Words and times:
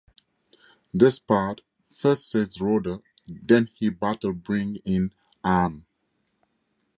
Despard 0.97 1.61
first 1.87 2.31
saves 2.31 2.59
Rhoda 2.59 3.03
then 3.27 3.69
he 3.75 3.85
and 3.85 3.99
Battle 3.99 4.33
bring 4.33 4.77
in 4.77 5.13
Anne. 5.43 5.85